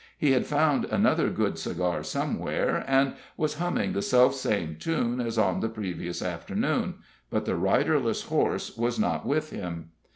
[0.17, 5.59] He had found another good cigar somewhere, and was humming the selfsame tune as on
[5.59, 6.95] the previous afternoon;
[7.29, 9.91] but the riderless horse was not with him.